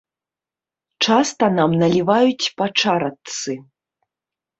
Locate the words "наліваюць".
1.81-2.47